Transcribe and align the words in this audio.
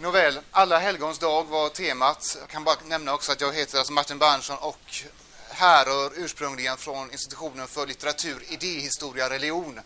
Nåväl, 0.00 0.40
alla 0.50 0.78
helgons 0.78 1.18
dag 1.18 1.44
var 1.44 1.68
temat. 1.68 2.36
Jag 2.40 2.48
kan 2.48 2.64
bara 2.64 2.76
nämna 2.84 3.14
också 3.14 3.32
att 3.32 3.40
jag 3.40 3.52
heter 3.52 3.78
alltså 3.78 3.92
Martin 3.92 4.18
Berntsson 4.18 4.58
och 4.58 5.02
härrör 5.50 6.12
ursprungligen 6.16 6.76
från 6.76 7.12
institutionen 7.12 7.68
för 7.68 7.86
litteratur, 7.86 8.44
idéhistoria, 8.48 9.30
religion. 9.30 9.78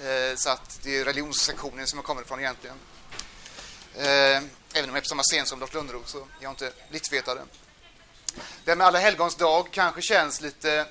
Eh, 0.00 0.36
så 0.36 0.50
att 0.50 0.80
det 0.82 0.98
är 0.98 1.04
religionssektionen 1.04 1.86
som 1.86 1.98
jag 1.98 2.06
kommer 2.06 2.22
ifrån 2.22 2.40
egentligen. 2.40 2.76
Eh, 3.94 4.04
även 4.04 4.44
om 4.74 4.90
jag 4.90 4.96
är 4.96 5.00
på 5.00 5.06
samma 5.08 5.22
scen 5.22 5.46
som 5.46 5.60
Lars 5.60 5.74
Lundroth 5.74 6.06
så 6.06 6.26
jag 6.40 6.48
är 6.48 6.50
inte 6.50 6.72
livsvetare. 6.90 7.40
Det 8.64 8.70
här 8.70 8.76
med 8.76 8.86
alla 8.86 8.98
helgons 8.98 9.34
dag 9.34 9.68
kanske 9.70 10.02
känns 10.02 10.40
lite 10.40 10.86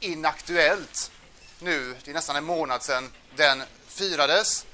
inaktuellt 0.00 1.10
nu. 1.58 1.96
Det 2.04 2.10
är 2.10 2.14
nästan 2.14 2.36
en 2.36 2.44
månad 2.44 2.82
sedan 2.82 3.12
den 3.36 3.62
firades. 3.86 4.66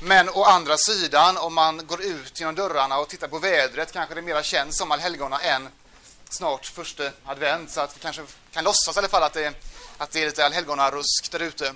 Men 0.00 0.28
å 0.28 0.44
andra 0.44 0.78
sidan, 0.78 1.36
om 1.36 1.54
man 1.54 1.86
går 1.86 2.02
ut 2.02 2.40
genom 2.40 2.54
dörrarna 2.54 2.98
och 2.98 3.08
tittar 3.08 3.28
på 3.28 3.38
vädret 3.38 3.92
kanske 3.92 4.14
det 4.14 4.22
mera 4.22 4.42
känns 4.42 4.78
som 4.78 4.92
allhelgona 4.92 5.40
än 5.40 5.68
snart 6.30 6.66
första 6.66 7.10
advent. 7.24 7.70
Så 7.70 7.80
att 7.80 7.96
vi 7.96 8.00
kanske 8.00 8.22
kan 8.52 8.64
låtsas 8.64 8.96
i 8.96 8.98
alla 8.98 9.08
fall 9.08 9.22
att 9.22 9.32
det, 9.32 9.54
att 9.98 10.10
det 10.10 10.22
är 10.22 10.26
lite 10.26 10.44
allhelgonarusk 10.44 11.30
där 11.30 11.42
ute. 11.42 11.74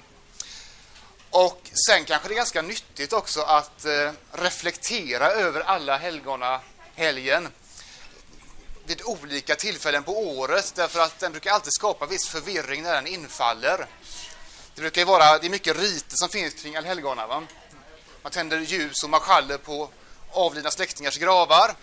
Och 1.30 1.70
sen 1.87 2.05
kanske 2.05 2.28
det 2.28 2.34
är 2.34 2.37
ganska 2.37 2.62
nyttigt 2.62 3.12
också 3.12 3.42
att 3.42 3.84
eh, 3.84 4.12
reflektera 4.33 5.30
över 5.30 5.61
alla 5.61 5.97
helgona 5.97 6.61
helgen 6.95 7.48
vid 8.86 9.02
olika 9.05 9.56
tillfällen 9.56 10.02
på 10.02 10.19
året 10.19 10.73
därför 10.75 11.00
att 11.00 11.19
den 11.19 11.33
brukar 11.33 11.50
alltid 11.50 11.73
skapa 11.73 12.06
viss 12.06 12.28
förvirring 12.28 12.83
när 12.83 12.95
den 12.95 13.06
infaller. 13.06 13.86
Det 14.75 14.80
brukar 14.80 15.05
vara, 15.05 15.39
det 15.39 15.47
är 15.47 15.50
mycket 15.50 15.78
riter 15.78 16.16
som 16.16 16.28
finns 16.28 16.55
kring 16.55 16.77
allhelgona. 16.77 17.27
Va? 17.27 17.42
Man 18.23 18.33
tänder 18.33 18.61
ljus 18.61 19.03
och 19.05 19.11
marschaller 19.11 19.59
på 19.59 19.91
avlidna 20.31 20.71
släktingars 20.71 21.19
gravar. 21.19 21.75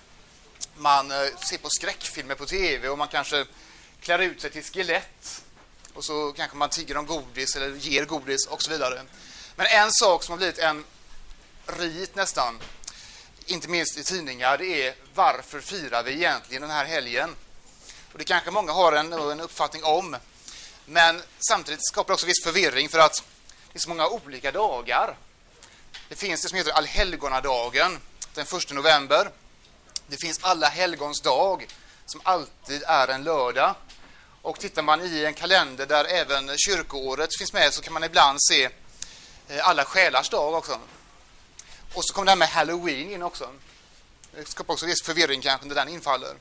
Man 0.75 1.11
eh, 1.11 1.37
ser 1.49 1.57
på 1.57 1.69
skräckfilmer 1.69 2.35
på 2.35 2.45
tv 2.45 2.89
och 2.89 2.97
man 2.97 3.07
kanske 3.07 3.45
klär 4.01 4.19
ut 4.19 4.41
sig 4.41 4.49
till 4.49 4.63
skelett. 4.63 5.41
Och 5.93 6.05
så 6.05 6.33
kanske 6.37 6.57
man 6.57 6.69
tigger 6.69 6.97
om 6.97 7.05
godis 7.05 7.55
eller 7.55 7.75
ger 7.75 8.05
godis 8.05 8.47
och 8.47 8.61
så 8.61 8.71
vidare. 8.71 9.01
Men 9.55 9.65
en 9.65 9.91
sak 9.91 10.23
som 10.23 10.31
har 10.31 10.37
blivit 10.37 10.59
en 10.59 10.85
rit 11.65 12.15
nästan, 12.15 12.59
inte 13.45 13.67
minst 13.67 13.97
i 13.97 14.03
tidningar, 14.03 14.57
det 14.57 14.87
är 14.87 14.95
varför 15.13 15.59
firar 15.59 16.03
vi 16.03 16.11
egentligen 16.11 16.61
den 16.61 16.71
här 16.71 16.85
helgen? 16.85 17.35
Och 18.11 18.17
det 18.17 18.23
kanske 18.23 18.51
många 18.51 18.71
har 18.71 18.93
en, 18.93 19.13
en 19.13 19.41
uppfattning 19.41 19.83
om. 19.83 20.17
Men 20.85 21.21
samtidigt 21.49 21.85
skapar 21.85 22.07
det 22.07 22.13
också 22.13 22.25
viss 22.25 22.43
förvirring 22.43 22.89
för 22.89 22.99
att 22.99 23.23
det 23.71 23.77
är 23.77 23.79
så 23.79 23.89
många 23.89 24.07
olika 24.07 24.51
dagar. 24.51 25.17
Det 26.09 26.15
finns 26.15 26.41
det 26.41 26.49
som 26.49 26.57
heter 26.57 26.71
allhelgonadagen 26.71 27.99
den 28.33 28.45
1 28.57 28.71
november. 28.71 29.31
Det 30.07 30.17
finns 30.17 30.39
alla 30.41 30.67
helgons 30.67 31.21
dag 31.21 31.67
som 32.05 32.21
alltid 32.23 32.83
är 32.87 33.07
en 33.07 33.23
lördag. 33.23 33.75
Och 34.41 34.59
tittar 34.59 34.81
man 34.81 35.01
i 35.01 35.25
en 35.25 35.33
kalender 35.33 35.85
där 35.85 36.05
även 36.05 36.57
kyrkoåret 36.57 37.37
finns 37.37 37.53
med 37.53 37.73
så 37.73 37.81
kan 37.81 37.93
man 37.93 38.03
ibland 38.03 38.39
se 38.41 38.69
eh, 39.47 39.67
alla 39.67 39.85
själars 39.85 40.29
dag 40.29 40.53
också. 40.53 40.79
Och 41.93 42.05
så 42.05 42.13
kommer 42.13 42.25
det 42.25 42.31
här 42.31 42.37
med 42.37 42.49
halloween 42.49 43.11
in 43.11 43.23
också. 43.23 43.49
Det 44.35 44.49
skapar 44.49 44.73
också 44.73 44.85
viss 44.85 45.03
förvirring 45.03 45.41
kanske 45.41 45.67
när 45.67 45.75
den 45.75 45.89
infaller. 45.89 46.35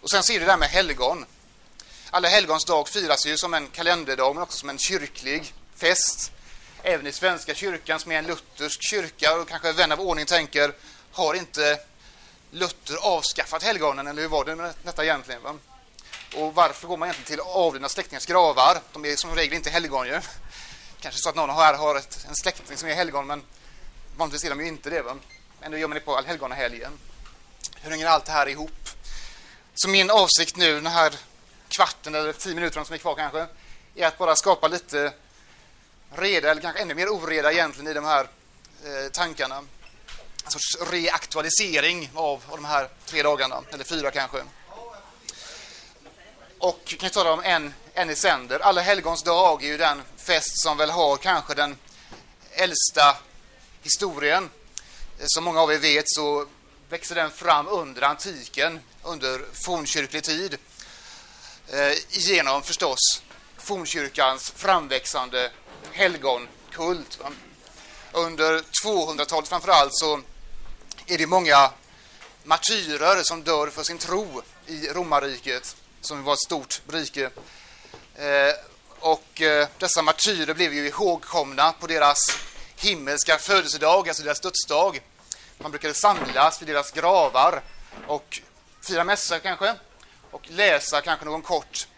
Och 0.00 0.10
sen 0.10 0.22
ser 0.22 0.40
du 0.40 0.44
det 0.44 0.50
här 0.50 0.58
med 0.58 0.68
helgon. 0.68 1.24
Alla 2.10 2.28
helgons 2.28 2.64
dag 2.64 2.88
firas 2.88 3.26
ju 3.26 3.36
som 3.36 3.54
en 3.54 3.66
kalenderdag 3.68 4.34
men 4.34 4.42
också 4.42 4.58
som 4.58 4.68
en 4.68 4.78
kyrklig 4.78 5.54
fest 5.76 6.32
även 6.82 7.06
i 7.06 7.12
Svenska 7.12 7.54
kyrkan 7.54 8.00
som 8.00 8.12
är 8.12 8.18
en 8.18 8.26
luthersk 8.26 8.82
kyrka 8.82 9.36
och 9.36 9.48
kanske 9.48 9.72
vän 9.72 9.92
av 9.92 10.00
ordning 10.00 10.26
tänker, 10.26 10.72
har 11.12 11.34
inte 11.34 11.80
Luther 12.50 12.96
avskaffat 12.96 13.62
helgonen 13.62 14.06
eller 14.06 14.22
hur 14.22 14.28
var 14.28 14.44
det 14.44 14.56
med 14.56 14.74
detta 14.82 15.04
egentligen? 15.04 15.42
Va? 15.42 15.54
Och 16.36 16.54
varför 16.54 16.88
går 16.88 16.96
man 16.96 17.08
egentligen 17.08 17.26
till 17.26 17.52
avlidna 17.52 17.88
släktingars 17.88 18.26
gravar? 18.26 18.80
De 18.92 19.04
är 19.04 19.16
som 19.16 19.34
regel 19.34 19.54
inte 19.54 19.70
helgon 19.70 20.06
ju. 20.06 20.20
Kanske 21.00 21.20
så 21.20 21.28
att 21.28 21.34
någon 21.34 21.50
här 21.50 21.74
har 21.74 21.96
ett, 21.96 22.26
en 22.28 22.34
släkting 22.34 22.76
som 22.76 22.88
är 22.88 22.94
helgon 22.94 23.26
men 23.26 23.42
vanligtvis 24.16 24.44
är 24.44 24.50
de 24.50 24.60
ju 24.60 24.66
inte 24.66 24.90
det. 24.90 25.02
Va? 25.02 25.16
Ändå 25.62 25.78
gör 25.78 25.88
man 25.88 25.94
det 25.94 26.00
på 26.00 26.16
allhelgonahelgen. 26.16 26.92
Hur 27.74 27.90
hänger 27.90 28.06
allt 28.06 28.24
det 28.24 28.32
här 28.32 28.48
ihop? 28.48 28.88
Så 29.74 29.88
min 29.88 30.10
avsikt 30.10 30.56
nu, 30.56 30.74
den 30.74 30.86
här 30.86 31.14
kvarten 31.68 32.14
eller 32.14 32.32
tio 32.32 32.54
minuterna 32.54 32.84
som 32.84 32.94
är 32.94 32.98
kvar 32.98 33.14
kanske, 33.14 33.46
är 33.94 34.06
att 34.06 34.18
bara 34.18 34.36
skapa 34.36 34.68
lite 34.68 35.12
reda, 36.10 36.50
eller 36.50 36.62
kanske 36.62 36.82
ännu 36.82 36.94
mer 36.94 37.08
oreda 37.08 37.52
egentligen, 37.52 37.90
i 37.90 37.94
de 37.94 38.04
här 38.04 38.28
eh, 38.84 39.10
tankarna. 39.12 39.56
En 40.44 40.50
sorts 40.50 40.76
reaktualisering 40.92 42.10
av, 42.14 42.42
av 42.48 42.56
de 42.56 42.64
här 42.64 42.88
tre 43.06 43.22
dagarna, 43.22 43.62
eller 43.72 43.84
fyra 43.84 44.10
kanske. 44.10 44.42
Och 46.58 46.80
vi 46.90 46.96
kan 46.96 47.10
tala 47.10 47.32
om 47.32 47.40
en, 47.44 47.74
en 47.94 48.10
i 48.10 48.16
sänder. 48.16 48.60
Alla 48.60 48.80
helgons 48.80 49.22
dag 49.22 49.64
är 49.64 49.68
ju 49.68 49.76
den 49.76 50.02
fest 50.16 50.62
som 50.62 50.76
väl 50.76 50.90
har 50.90 51.16
kanske 51.16 51.54
den 51.54 51.76
äldsta 52.50 53.16
historien. 53.82 54.50
Eh, 55.18 55.24
som 55.26 55.44
många 55.44 55.60
av 55.60 55.72
er 55.72 55.78
vet 55.78 56.04
så 56.06 56.46
växer 56.88 57.14
den 57.14 57.30
fram 57.30 57.68
under 57.68 58.02
antiken, 58.02 58.80
under 59.02 59.44
fornkyrklig 59.64 60.22
tid. 60.22 60.58
Eh, 61.68 61.92
genom 62.08 62.62
förstås 62.62 63.22
fornkyrkans 63.58 64.52
framväxande 64.56 65.50
helgonkult. 65.92 67.18
Va? 67.20 67.30
Under 68.12 68.62
200-talet 68.84 69.48
framförallt 69.48 69.94
så 69.94 70.20
är 71.06 71.18
det 71.18 71.26
många 71.26 71.70
martyrer 72.44 73.22
som 73.22 73.42
dör 73.42 73.66
för 73.66 73.82
sin 73.82 73.98
tro 73.98 74.42
i 74.66 74.88
romarriket, 74.88 75.76
som 76.00 76.24
var 76.24 76.32
ett 76.32 76.40
stort 76.40 76.82
rike. 76.88 77.30
Eh, 78.14 78.54
och 78.98 79.40
eh, 79.40 79.68
dessa 79.78 80.02
martyrer 80.02 80.54
blev 80.54 80.74
ju 80.74 80.86
ihågkomna 80.86 81.72
på 81.72 81.86
deras 81.86 82.18
himmelska 82.76 83.38
födelsedag, 83.38 84.08
alltså 84.08 84.22
deras 84.22 84.40
dödsdag. 84.40 85.00
Man 85.58 85.70
brukade 85.70 85.94
samlas 85.94 86.62
vid 86.62 86.68
deras 86.68 86.90
gravar 86.90 87.62
och 88.06 88.40
fira 88.88 89.04
mässa 89.04 89.38
kanske, 89.38 89.74
och 90.30 90.50
läsa 90.50 91.00
kanske 91.00 91.24
någon 91.24 91.42
kort 91.42 91.88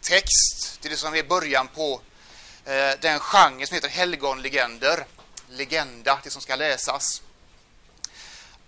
text. 0.00 0.78
Det 0.80 0.88
är 0.88 0.90
det 0.90 0.96
som 0.96 1.14
är 1.14 1.22
början 1.22 1.68
på 1.68 2.00
Eh, 2.64 2.98
den 3.00 3.20
genre 3.20 3.66
som 3.66 3.74
heter 3.74 3.88
helgonlegender. 3.88 5.04
Legenda, 5.48 6.18
det 6.24 6.30
som 6.30 6.42
ska 6.42 6.56
läsas. 6.56 7.22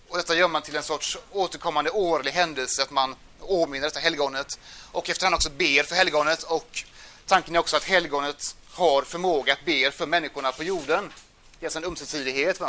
Och 0.09 0.16
detta 0.16 0.34
gör 0.34 0.49
man 0.49 0.62
till 0.62 0.77
en 0.77 0.82
sorts 0.82 1.19
återkommande 1.32 1.91
årlig 1.91 2.33
händelse, 2.33 2.83
att 2.83 2.91
man 2.91 3.16
åminner 3.41 3.87
detta 3.87 4.00
helgonet 4.00 4.59
och 4.93 5.10
efterhand 5.10 5.34
också 5.34 5.50
ber 5.50 5.83
för 5.83 5.94
helgonet. 5.94 6.43
Och 6.43 6.84
tanken 7.27 7.54
är 7.54 7.59
också 7.59 7.77
att 7.77 7.84
helgonet 7.84 8.56
har 8.71 9.03
förmåga 9.03 9.53
att 9.53 9.65
be 9.65 9.91
för 9.91 10.06
människorna 10.06 10.53
på 10.53 10.65
jorden. 10.65 11.12
Det 11.60 11.65
är 11.65 11.69
alltså 11.69 11.78
en 11.78 11.84
ömsesidighet. 11.84 12.60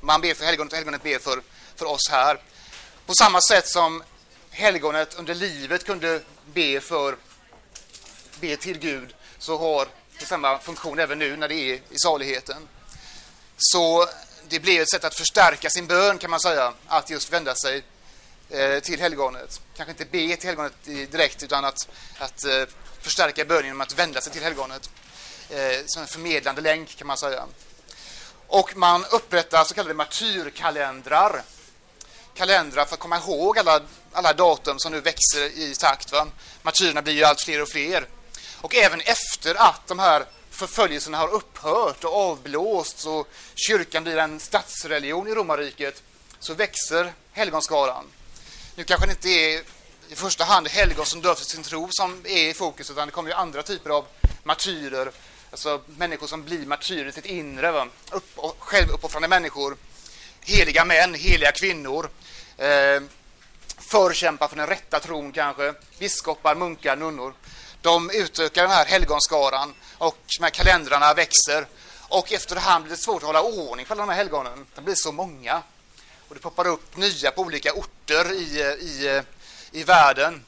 Man 0.00 0.20
ber 0.20 0.34
för 0.34 0.44
helgonet 0.44 0.72
och 0.72 0.76
helgonet 0.76 1.02
ber 1.02 1.18
för, 1.18 1.42
för 1.76 1.86
oss 1.86 2.08
här. 2.10 2.38
På 3.06 3.14
samma 3.14 3.40
sätt 3.40 3.68
som 3.68 4.02
helgonet 4.50 5.14
under 5.14 5.34
livet 5.34 5.86
kunde 5.86 6.22
be 6.52 6.80
för 6.80 7.16
be 8.40 8.56
till 8.56 8.78
Gud 8.78 9.14
så 9.38 9.58
har 9.58 9.88
till 10.20 10.28
samma 10.28 10.58
funktion 10.58 10.98
även 10.98 11.18
nu 11.18 11.36
när 11.36 11.48
det 11.48 11.54
är 11.54 11.74
i 11.74 11.98
saligheten. 11.98 12.68
Så 13.56 14.08
det 14.48 14.60
blir 14.60 14.80
ett 14.80 14.90
sätt 14.90 15.04
att 15.04 15.14
förstärka 15.14 15.70
sin 15.70 15.86
bön 15.86 16.18
kan 16.18 16.30
man 16.30 16.40
säga, 16.40 16.72
att 16.86 17.10
just 17.10 17.32
vända 17.32 17.54
sig 17.54 17.82
eh, 18.50 18.80
till 18.80 19.00
helgonet. 19.00 19.60
Kanske 19.76 19.90
inte 19.90 20.04
be 20.04 20.36
till 20.36 20.46
helgonet 20.46 20.72
direkt 20.84 21.42
utan 21.42 21.64
att, 21.64 21.88
att 22.18 22.44
eh, 22.44 22.64
förstärka 23.00 23.44
bönen 23.44 23.64
genom 23.64 23.80
att 23.80 23.98
vända 23.98 24.20
sig 24.20 24.32
till 24.32 24.42
helgonet. 24.42 24.90
Eh, 25.50 25.76
som 25.86 26.02
en 26.02 26.08
förmedlande 26.08 26.60
länk 26.60 26.96
kan 26.96 27.06
man 27.06 27.18
säga. 27.18 27.44
Och 28.46 28.76
man 28.76 29.04
upprättar 29.04 29.64
så 29.64 29.74
kallade 29.74 29.94
martyrkalendrar. 29.94 31.42
Kalendrar 32.34 32.84
för 32.84 32.94
att 32.94 33.00
komma 33.00 33.16
ihåg 33.16 33.58
alla, 33.58 33.80
alla 34.12 34.32
datum 34.32 34.78
som 34.78 34.92
nu 34.92 35.00
växer 35.00 35.58
i 35.58 35.74
takt. 35.74 36.12
Va? 36.12 36.26
Martyrerna 36.62 37.02
blir 37.02 37.14
ju 37.14 37.24
allt 37.24 37.40
fler 37.40 37.62
och 37.62 37.68
fler. 37.68 38.06
Och 38.60 38.74
även 38.74 39.00
efter 39.00 39.54
att 39.54 39.86
de 39.86 39.98
här 39.98 40.24
förföljelserna 40.50 41.18
har 41.18 41.28
upphört 41.28 42.04
och 42.04 42.16
avblåsts 42.16 43.06
och 43.06 43.28
kyrkan 43.54 44.04
blir 44.04 44.16
en 44.16 44.40
statsreligion 44.40 45.28
i 45.28 45.34
romarriket 45.34 46.02
så 46.38 46.54
växer 46.54 47.12
helgonskaran. 47.32 48.04
Nu 48.74 48.84
kanske 48.84 49.06
det 49.06 49.12
inte 49.12 49.28
är 49.28 49.62
i 50.08 50.14
första 50.14 50.44
hand 50.44 50.68
helgon 50.68 51.06
som 51.06 51.22
döps 51.22 51.48
sin 51.48 51.62
tro 51.62 51.88
som 51.90 52.22
är 52.24 52.48
i 52.48 52.54
fokus 52.54 52.90
utan 52.90 53.08
det 53.08 53.12
kommer 53.12 53.30
ju 53.30 53.36
andra 53.36 53.62
typer 53.62 53.90
av 53.90 54.06
martyrer, 54.42 55.10
alltså 55.50 55.80
människor 55.86 56.26
som 56.26 56.44
blir 56.44 56.66
martyrer 56.66 57.08
i 57.08 57.12
sitt 57.12 57.26
inre, 57.26 57.70
va? 57.70 57.86
Upp, 58.10 58.38
självuppoffrande 58.58 59.28
människor, 59.28 59.76
heliga 60.40 60.84
män, 60.84 61.14
heliga 61.14 61.52
kvinnor, 61.52 62.08
eh, 62.56 63.02
förkämpar 63.78 64.48
för 64.48 64.56
den 64.56 64.66
rätta 64.66 65.00
tron 65.00 65.32
kanske, 65.32 65.74
biskopar, 65.98 66.54
munkar, 66.54 66.96
nunnor. 66.96 67.34
De 67.82 68.10
utökar 68.10 68.62
den 68.62 68.70
här 68.70 68.86
helgonskaran 68.86 69.74
och 69.98 70.18
de 70.38 70.44
här 70.44 70.50
kalendrarna 70.50 71.14
växer. 71.14 71.66
Och 72.08 72.32
efterhand 72.32 72.84
blir 72.84 72.96
det 72.96 73.02
svårt 73.02 73.22
att 73.22 73.26
hålla 73.26 73.42
ordning 73.42 73.86
på 73.86 73.92
alla 73.92 74.02
de 74.02 74.08
här 74.08 74.16
helgonen. 74.16 74.66
De 74.74 74.84
blir 74.84 74.94
så 74.94 75.12
många. 75.12 75.62
och 76.28 76.34
det 76.34 76.40
poppar 76.40 76.66
upp 76.66 76.96
nya 76.96 77.30
på 77.30 77.42
olika 77.42 77.72
orter 77.72 78.32
i, 78.32 78.60
i, 78.80 79.22
i 79.72 79.84
världen. 79.84 80.44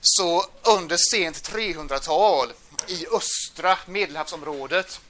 Så 0.00 0.44
under 0.62 0.96
sent 0.96 1.50
300-tal 1.50 2.52
i 2.86 3.06
östra 3.06 3.78
medelhavsområdet 3.86 5.00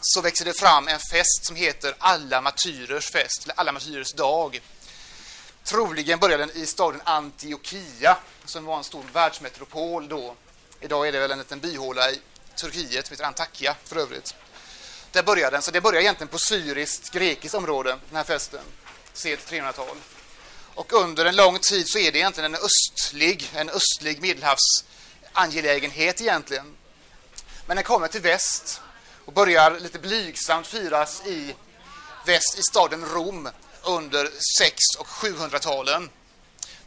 så 0.00 0.20
växer 0.20 0.44
det 0.44 0.58
fram 0.58 0.88
en 0.88 1.00
fest 1.12 1.46
som 1.46 1.56
heter 1.56 1.94
Alla 1.98 2.40
martyrers 2.40 3.10
fest, 3.10 3.44
eller 3.44 3.54
Alla 3.60 3.72
martyrers 3.72 4.12
dag. 4.12 4.60
Troligen 5.64 6.18
började 6.18 6.46
den 6.46 6.56
i 6.56 6.66
staden 6.66 7.00
Antiochia, 7.04 8.16
som 8.44 8.64
var 8.64 8.78
en 8.78 8.84
stor 8.84 9.04
världsmetropol 9.12 10.08
då. 10.08 10.34
Idag 10.82 11.08
är 11.08 11.12
det 11.12 11.18
väl 11.18 11.30
en 11.30 11.38
liten 11.38 11.60
byhåla 11.60 12.10
i 12.10 12.20
Turkiet, 12.56 13.06
som 13.06 13.14
heter 13.14 13.24
Antakya 13.24 13.76
för 13.84 13.96
övrigt. 13.96 14.34
Där 15.12 15.22
började 15.22 15.56
den, 15.56 15.62
så 15.62 15.70
det 15.70 15.80
börjar 15.80 16.00
egentligen 16.00 16.28
på 16.28 16.38
syriskt, 16.38 17.10
grekiskt 17.10 17.54
område, 17.54 17.98
den 18.08 18.16
här 18.16 18.24
festen, 18.24 18.60
sent 19.12 19.40
300-tal. 19.40 19.96
Och 20.74 20.92
under 20.92 21.24
en 21.24 21.36
lång 21.36 21.58
tid 21.58 21.88
så 21.88 21.98
är 21.98 22.12
det 22.12 22.18
egentligen 22.18 22.54
en 22.54 22.60
östlig, 22.60 23.50
en 23.54 23.70
östlig 23.70 24.20
medelhavsangelägenhet 24.20 26.20
egentligen. 26.20 26.76
Men 27.66 27.76
den 27.76 27.84
kommer 27.84 28.08
till 28.08 28.20
väst 28.20 28.80
och 29.24 29.32
börjar 29.32 29.80
lite 29.80 29.98
blygsamt 29.98 30.66
firas 30.66 31.22
i 31.26 31.54
väst 32.26 32.58
i 32.58 32.62
staden 32.62 33.04
Rom 33.04 33.48
under 33.82 34.30
6 34.58 34.76
och 34.98 35.06
700-talen. 35.06 36.08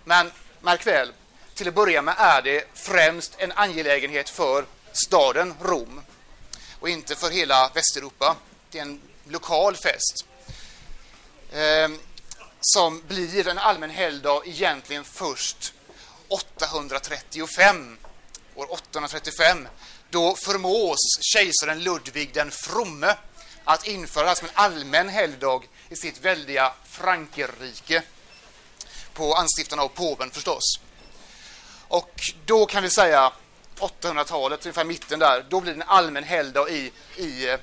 Men 0.04 0.32
märk 0.62 0.88
väl, 0.88 1.12
till 1.56 1.68
att 1.68 1.74
börja 1.74 2.02
med 2.02 2.16
är 2.18 2.42
det 2.42 2.64
främst 2.74 3.36
en 3.38 3.52
angelägenhet 3.52 4.30
för 4.30 4.66
staden 4.92 5.54
Rom 5.62 6.02
och 6.80 6.90
inte 6.90 7.16
för 7.16 7.30
hela 7.30 7.72
Västeuropa. 7.74 8.36
Det 8.72 8.78
är 8.78 8.82
en 8.82 9.02
lokal 9.28 9.76
fest 9.76 10.26
eh, 11.52 11.90
som 12.62 13.04
blir 13.08 13.48
en 13.48 13.58
allmän 13.58 13.90
helgdag 13.90 14.48
egentligen 14.48 15.04
först 15.04 15.74
835. 16.28 17.98
År 18.56 18.72
835 18.72 19.68
då 20.10 20.36
förmås 20.36 20.98
kejsaren 21.22 21.84
Ludvig 21.84 22.34
den 22.34 22.52
fromme 22.52 23.16
att 23.64 23.88
införa 23.88 24.30
det 24.30 24.36
som 24.36 24.48
en 24.48 24.54
allmän 24.56 25.10
helgdag 25.10 25.68
i 25.90 25.96
sitt 25.96 26.22
väldiga 26.22 26.74
Frankrike 26.90 28.04
på 29.14 29.34
anstiftan 29.34 29.80
av 29.80 29.88
påven 29.88 30.32
förstås. 30.32 30.80
Och 31.88 32.22
då 32.46 32.66
kan 32.66 32.84
vi 32.84 32.90
säga 32.90 33.32
800-talet, 33.80 34.66
ungefär 34.66 34.84
mitten 34.84 35.20
där, 35.20 35.46
då 35.50 35.62
blir 35.62 35.74
det 35.74 35.82
en 35.82 35.90
allmän 35.90 36.24
helgdag 36.24 36.70
i, 36.70 36.92
i, 37.16 37.24
i 37.24 37.58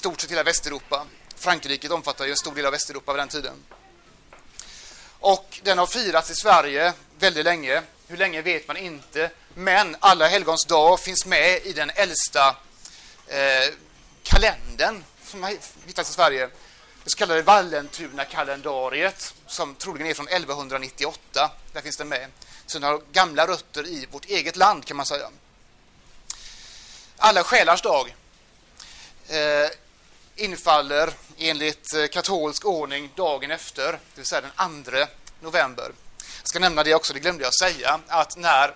stort 0.00 0.20
sett 0.20 0.30
hela 0.30 0.42
Västeuropa. 0.42 1.06
Frankrike 1.36 1.88
omfattar 1.88 2.24
ju 2.24 2.30
en 2.30 2.36
stor 2.36 2.54
del 2.54 2.66
av 2.66 2.72
Västeuropa 2.72 3.12
vid 3.12 3.20
den 3.20 3.28
tiden. 3.28 3.64
Och 5.20 5.60
den 5.62 5.78
har 5.78 5.86
firats 5.86 6.30
i 6.30 6.34
Sverige 6.34 6.92
väldigt 7.18 7.44
länge. 7.44 7.82
Hur 8.08 8.16
länge 8.16 8.42
vet 8.42 8.68
man 8.68 8.76
inte. 8.76 9.30
Men 9.54 9.96
alla 10.00 10.28
helgons 10.28 10.64
dag 10.64 11.00
finns 11.00 11.26
med 11.26 11.66
i 11.66 11.72
den 11.72 11.90
äldsta 11.90 12.56
eh, 13.26 13.74
kalendern 14.22 15.04
som 15.26 15.42
har 15.42 15.56
hittats 15.86 16.10
i 16.10 16.12
Sverige. 16.12 16.46
Det 17.04 17.10
så 17.10 17.16
kallade 17.16 17.42
Vallentuna-kalendariet 17.42 19.34
som 19.46 19.74
troligen 19.74 20.06
är 20.06 20.14
från 20.14 20.28
1198. 20.28 21.50
Där 21.72 21.80
finns 21.80 21.96
den 21.96 22.08
med. 22.08 22.26
Så 22.70 22.80
har 22.80 23.00
gamla 23.12 23.46
rötter 23.46 23.86
i 23.86 24.06
vårt 24.10 24.24
eget 24.24 24.56
land 24.56 24.84
kan 24.84 24.96
man 24.96 25.06
säga. 25.06 25.30
Alla 27.16 27.44
själars 27.44 27.82
dag 27.82 28.14
eh, 29.28 29.70
infaller 30.36 31.12
enligt 31.38 31.94
eh, 31.94 32.06
katolsk 32.06 32.64
ordning 32.64 33.10
dagen 33.16 33.50
efter, 33.50 33.92
det 33.92 33.98
vill 34.14 34.26
säga 34.26 34.40
den 34.40 34.84
2 34.84 34.92
november. 35.40 35.92
Jag 36.18 36.48
ska 36.48 36.58
nämna 36.58 36.84
det 36.84 36.94
också, 36.94 37.12
det 37.12 37.20
glömde 37.20 37.44
jag 37.44 37.54
säga, 37.54 38.00
att 38.06 38.36
när 38.36 38.74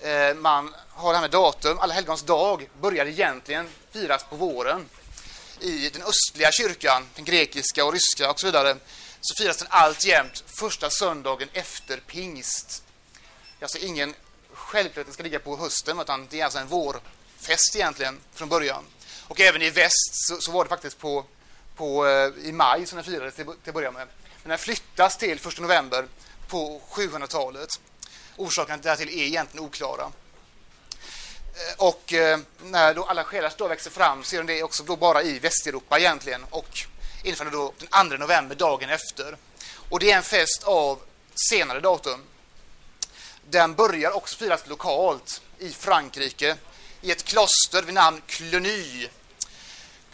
eh, 0.00 0.34
man 0.34 0.74
har 0.88 1.12
det 1.12 1.16
här 1.16 1.22
med 1.22 1.30
datum, 1.30 1.78
Alla 1.78 1.94
helgons 1.94 2.22
dag 2.22 2.68
börjar 2.80 3.06
egentligen 3.06 3.68
firas 3.92 4.24
på 4.30 4.36
våren. 4.36 4.88
I 5.60 5.90
den 5.90 6.02
östliga 6.02 6.52
kyrkan, 6.52 7.08
den 7.14 7.24
grekiska 7.24 7.84
och 7.84 7.92
ryska 7.92 8.30
och 8.30 8.40
så 8.40 8.46
vidare, 8.46 8.76
så 9.20 9.34
firas 9.42 9.56
den 9.56 9.68
alltjämt 9.70 10.44
första 10.46 10.90
söndagen 10.90 11.48
efter 11.52 11.96
pingst. 11.96 12.83
Det 13.64 13.66
är 13.66 13.80
alltså 13.80 13.88
ingen 13.88 14.14
självklart 14.52 15.00
att 15.00 15.06
den 15.06 15.14
ska 15.14 15.22
ligga 15.22 15.38
på 15.38 15.56
hösten, 15.56 16.00
utan 16.00 16.26
det 16.30 16.40
är 16.40 16.44
alltså 16.44 16.58
en 16.58 16.66
vårfest 16.66 17.76
egentligen 17.76 18.20
från 18.34 18.48
början. 18.48 18.84
Och 19.28 19.40
även 19.40 19.62
i 19.62 19.70
väst 19.70 20.10
så, 20.12 20.40
så 20.40 20.52
var 20.52 20.64
det 20.64 20.68
faktiskt 20.68 20.98
på, 20.98 21.24
på, 21.76 22.06
eh, 22.06 22.48
i 22.48 22.52
maj 22.52 22.86
som 22.86 22.96
den 22.96 23.04
firades 23.04 23.34
till, 23.34 23.44
till 23.44 23.68
att 23.68 23.74
börja 23.74 23.90
med. 23.90 24.08
Men 24.42 24.48
den 24.48 24.58
flyttas 24.58 25.16
till 25.16 25.38
1 25.46 25.60
november 25.60 26.06
på 26.48 26.82
700-talet. 26.90 27.68
Orsakerna 28.36 28.76
därtill 28.76 29.08
är 29.08 29.22
egentligen 29.22 29.66
oklara. 29.66 30.02
Eh, 31.54 31.84
och 31.86 32.12
eh, 32.12 32.38
när 32.62 32.94
då 32.94 33.04
alla 33.04 33.24
själars 33.24 33.54
dag 33.56 33.68
växer 33.68 33.90
fram 33.90 34.24
så 34.24 34.36
är 34.36 34.42
det 34.42 34.62
också 34.62 34.82
då 34.82 34.96
bara 34.96 35.22
i 35.22 35.38
Västeuropa 35.38 35.98
egentligen 35.98 36.44
och 36.50 36.78
infaller 37.22 37.50
då 37.50 37.72
den 37.78 38.10
2 38.10 38.16
november 38.16 38.56
dagen 38.56 38.90
efter. 38.90 39.36
Och 39.88 40.00
det 40.00 40.10
är 40.10 40.16
en 40.16 40.22
fest 40.22 40.64
av 40.64 41.00
senare 41.34 41.80
datum. 41.80 42.24
Den 43.50 43.74
börjar 43.74 44.10
också 44.10 44.36
firas 44.36 44.66
lokalt 44.66 45.42
i 45.58 45.70
Frankrike 45.70 46.56
i 47.00 47.10
ett 47.10 47.24
kloster 47.24 47.82
vid 47.82 47.94
namn 47.94 48.22
Cluny. 48.26 49.08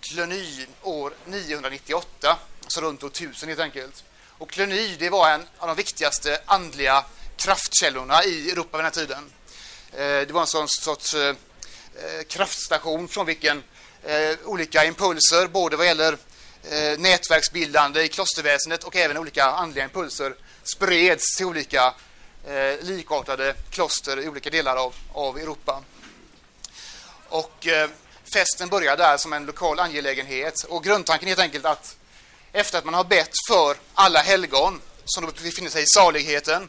Cluny 0.00 0.66
år 0.82 1.12
998, 1.24 2.38
alltså 2.62 2.80
runt 2.80 3.02
år 3.02 3.08
1000 3.08 3.48
helt 3.48 3.60
enkelt. 3.60 4.04
Och 4.38 4.50
Cluny 4.50 4.96
det 4.98 5.10
var 5.10 5.30
en 5.30 5.46
av 5.58 5.68
de 5.68 5.76
viktigaste 5.76 6.40
andliga 6.46 7.04
kraftkällorna 7.36 8.24
i 8.24 8.50
Europa 8.50 8.76
vid 8.76 8.84
den 8.84 8.92
här 8.94 9.06
tiden. 9.06 9.30
Eh, 9.92 10.26
det 10.26 10.32
var 10.32 10.40
en 10.40 10.46
sån 10.46 10.68
sorts 10.68 11.14
eh, 11.14 11.28
eh, 11.28 12.22
kraftstation 12.28 13.08
från 13.08 13.26
vilken 13.26 13.62
olika 14.44 14.84
impulser, 14.84 15.46
både 15.46 15.76
vad 15.76 15.86
gäller 15.86 16.18
nätverksbildande 16.98 18.02
i 18.02 18.08
klosterväsendet 18.08 18.84
och 18.84 18.96
även 18.96 19.16
olika 19.16 19.44
andliga 19.44 19.84
impulser, 19.84 20.34
spreds 20.62 21.36
till 21.36 21.46
olika 21.46 21.94
Eh, 22.46 22.80
likartade 22.80 23.54
kloster 23.70 24.20
i 24.20 24.28
olika 24.28 24.50
delar 24.50 24.76
av, 24.76 24.94
av 25.12 25.38
Europa. 25.38 25.82
Och 27.28 27.66
eh, 27.66 27.90
festen 28.32 28.68
börjar 28.68 28.96
där 28.96 29.16
som 29.16 29.32
en 29.32 29.46
lokal 29.46 29.80
angelägenhet 29.80 30.64
och 30.64 30.84
grundtanken 30.84 31.28
är 31.28 31.30
helt 31.30 31.40
enkelt 31.40 31.64
att 31.64 31.96
efter 32.52 32.78
att 32.78 32.84
man 32.84 32.94
har 32.94 33.04
bett 33.04 33.30
för 33.48 33.76
alla 33.94 34.18
helgon 34.18 34.80
som 35.04 35.26
då 35.26 35.32
befinner 35.42 35.70
sig 35.70 35.82
i 35.82 35.86
saligheten 35.86 36.68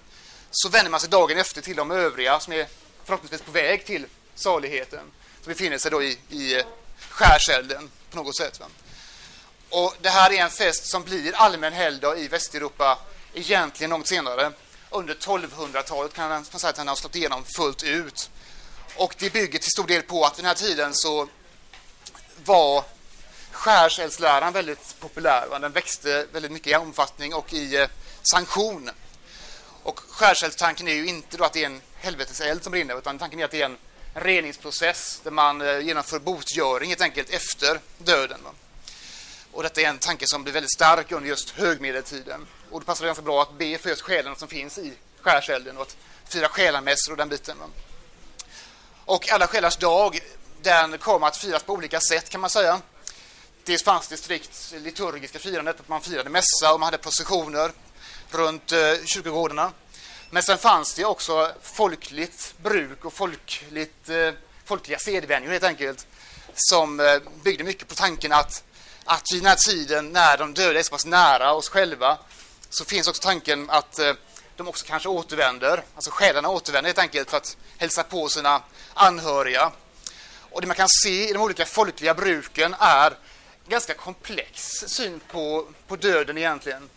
så 0.51 0.69
vänder 0.69 0.91
man 0.91 0.99
sig 0.99 1.09
dagen 1.09 1.37
efter 1.37 1.61
till 1.61 1.75
de 1.75 1.91
övriga 1.91 2.39
som 2.39 2.53
är 2.53 2.67
förhoppningsvis 3.05 3.41
på 3.41 3.51
väg 3.51 3.85
till 3.85 4.05
saligheten 4.35 5.11
som 5.41 5.53
befinner 5.53 5.77
sig 5.77 5.91
då 5.91 6.03
i, 6.03 6.17
i 6.29 6.59
eh, 6.59 6.65
skärselden 7.09 7.89
på 8.09 8.17
något 8.17 8.37
sätt. 8.37 8.59
Va? 8.59 8.65
Och 9.69 9.95
Det 10.01 10.09
här 10.09 10.31
är 10.31 10.43
en 10.43 10.49
fest 10.49 10.91
som 10.91 11.03
blir 11.03 11.35
allmän 11.35 11.73
helgdag 11.73 12.19
i 12.19 12.27
Västeuropa 12.27 12.97
egentligen 13.33 13.89
långt 13.89 14.07
senare. 14.07 14.51
Under 14.93 15.13
1200-talet 15.13 16.13
kan 16.13 16.29
man 16.29 16.45
säga 16.45 16.69
att 16.69 16.75
den 16.75 16.87
har 16.87 16.95
slått 16.95 17.15
igenom 17.15 17.43
fullt 17.55 17.83
ut. 17.83 18.29
Och 18.95 19.15
det 19.17 19.33
bygger 19.33 19.59
till 19.59 19.71
stor 19.71 19.87
del 19.87 20.01
på 20.01 20.25
att 20.25 20.37
vid 20.39 20.43
den 20.43 20.47
här 20.47 20.55
tiden 20.55 20.93
så 20.93 21.27
var 22.45 22.83
skärseldsläran 23.51 24.53
väldigt 24.53 24.95
populär. 24.99 25.47
Va? 25.49 25.59
Den 25.59 25.71
växte 25.71 26.27
väldigt 26.31 26.51
mycket 26.51 26.71
i 26.71 26.75
omfattning 26.75 27.33
och 27.33 27.53
i 27.53 27.75
eh, 27.75 27.87
sanktion. 28.21 28.89
Och 29.83 29.99
skärseldstanken 29.99 30.87
är 30.87 30.93
ju 30.93 31.07
inte 31.07 31.37
då 31.37 31.43
att 31.43 31.53
det 31.53 31.61
är 31.61 31.65
en 31.65 31.81
helveteseld 31.95 32.63
som 32.63 32.71
brinner, 32.71 32.97
utan 32.97 33.19
tanken 33.19 33.39
är 33.39 33.45
att 33.45 33.51
det 33.51 33.61
är 33.61 33.65
en 33.65 33.77
reningsprocess 34.13 35.21
där 35.23 35.31
man 35.31 35.61
eh, 35.61 35.79
genomför 35.79 36.19
botgöring 36.19 36.89
helt 36.89 37.01
enkelt 37.01 37.29
efter 37.29 37.79
döden. 37.97 38.39
Va? 38.43 38.51
Och 39.53 39.63
detta 39.63 39.81
är 39.81 39.85
en 39.85 39.97
tanke 39.97 40.27
som 40.27 40.43
blir 40.43 40.53
väldigt 40.53 40.73
stark 40.73 41.11
under 41.11 41.29
just 41.29 41.49
högmedeltiden. 41.49 42.47
Och 42.69 42.79
det 42.79 42.85
passar 42.85 43.05
ganska 43.05 43.23
bra 43.23 43.41
att 43.41 43.57
be 43.57 43.77
för 43.77 43.89
just 43.89 44.01
själarna 44.01 44.35
som 44.35 44.47
finns 44.47 44.77
i 44.77 44.93
skärselden 45.21 45.77
och 45.77 45.81
att 45.81 45.97
fira 46.25 46.47
själamässor 46.47 47.11
och 47.11 47.17
den 47.17 47.29
biten. 47.29 47.57
Och 49.05 49.31
alla 49.31 49.47
själars 49.47 49.77
dag, 49.77 50.19
den 50.61 50.97
kommer 50.97 51.27
att 51.27 51.37
firas 51.37 51.63
på 51.63 51.73
olika 51.73 51.99
sätt 51.99 52.29
kan 52.29 52.41
man 52.41 52.49
säga. 52.49 52.81
Dels 53.63 53.83
fanns 53.83 54.07
det 54.07 54.17
strikt 54.17 54.73
liturgiska 54.77 55.39
firandet, 55.39 55.79
att 55.79 55.87
man 55.87 56.01
firade 56.01 56.29
mässa 56.29 56.73
och 56.73 56.79
man 56.79 56.87
hade 56.87 56.97
processioner 56.97 57.71
runt 58.31 58.71
eh, 58.71 58.79
kyrkogårdarna. 59.05 59.71
Men 60.29 60.43
sen 60.43 60.57
fanns 60.57 60.93
det 60.93 61.05
också 61.05 61.51
folkligt 61.61 62.53
bruk 62.57 63.05
och 63.05 63.13
folkligt, 63.13 64.09
eh, 64.09 64.31
folkliga 64.65 64.99
sedvänjor 64.99 65.51
helt 65.51 65.63
enkelt 65.63 66.07
som 66.55 66.99
eh, 66.99 67.19
byggde 67.43 67.63
mycket 67.63 67.87
på 67.87 67.95
tanken 67.95 68.31
att, 68.31 68.63
att 69.05 69.31
i 69.33 69.37
den 69.37 69.45
här 69.45 69.55
tiden 69.55 70.11
när 70.11 70.37
de 70.37 70.53
döda 70.53 70.79
är 70.79 70.83
så 70.83 70.91
pass 70.91 71.05
nära 71.05 71.53
oss 71.53 71.69
själva 71.69 72.17
så 72.69 72.85
finns 72.85 73.07
också 73.07 73.21
tanken 73.21 73.69
att 73.69 73.99
eh, 73.99 74.13
de 74.55 74.67
också 74.67 74.85
kanske 74.85 75.09
återvänder, 75.09 75.83
alltså 75.95 76.11
själarna 76.11 76.49
återvänder 76.49 76.87
helt 76.87 76.99
enkelt 76.99 77.29
för 77.29 77.37
att 77.37 77.57
hälsa 77.77 78.03
på 78.03 78.29
sina 78.29 78.61
anhöriga. 78.93 79.71
Och 80.51 80.61
det 80.61 80.67
man 80.67 80.75
kan 80.75 80.89
se 80.89 81.29
i 81.29 81.33
de 81.33 81.41
olika 81.41 81.65
folkliga 81.65 82.13
bruken 82.13 82.75
är 82.79 83.13
ganska 83.67 83.93
komplex 83.93 84.63
syn 84.87 85.21
på, 85.31 85.67
på 85.87 85.95
döden 85.95 86.37
egentligen. 86.37 86.89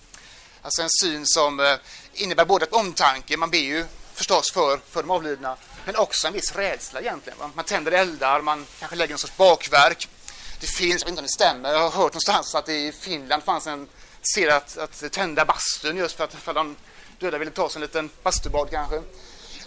Alltså 0.62 0.82
en 0.82 0.90
syn 1.00 1.26
som 1.26 1.60
eh, 1.60 1.74
innebär 2.12 2.44
både 2.44 2.64
ett 2.64 2.72
omtanke, 2.72 3.36
man 3.36 3.50
ber 3.50 3.58
ju 3.58 3.84
förstås 4.14 4.52
för, 4.52 4.80
för 4.90 5.02
de 5.02 5.10
avlidna, 5.10 5.56
men 5.84 5.96
också 5.96 6.26
en 6.26 6.32
viss 6.32 6.56
rädsla 6.56 7.00
egentligen. 7.00 7.38
Va? 7.38 7.50
Man 7.54 7.64
tänder 7.64 7.92
eldar, 7.92 8.40
man 8.40 8.66
kanske 8.78 8.96
lägger 8.96 9.12
en 9.12 9.18
sorts 9.18 9.36
bakverk. 9.36 10.08
Det 10.64 10.68
finns, 10.68 11.02
jag 11.02 11.06
vet 11.06 11.08
inte 11.08 11.20
om 11.20 11.26
det 11.26 11.32
stämmer, 11.32 11.72
jag 11.72 11.78
har 11.78 11.90
hört 11.90 12.12
någonstans 12.12 12.54
att 12.54 12.66
det 12.66 12.86
i 12.86 12.92
Finland 12.92 13.42
fanns 13.42 13.66
en 13.66 13.88
ser 14.34 14.48
att, 14.48 14.78
att 14.78 15.12
tända 15.12 15.44
bastun 15.44 15.96
just 15.96 16.16
för 16.16 16.24
att 16.24 16.34
för 16.34 16.54
de 16.54 16.76
döda 17.18 17.38
ville 17.38 17.50
ta 17.50 17.68
sig 17.68 17.78
en 17.78 17.82
liten 17.82 18.10
bastubad 18.22 18.70
kanske. 18.70 18.96